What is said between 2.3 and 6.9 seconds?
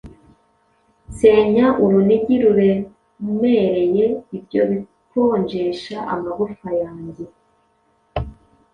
ruremereye, Ibyo bikonjesha amagufwa